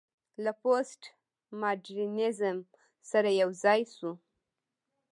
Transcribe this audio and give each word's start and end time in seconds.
له 0.43 0.51
پوسټ 0.61 1.01
ماډرنيزم 1.61 2.57
سره 3.11 3.29
يوځاى 3.41 3.81
شو 3.95 4.11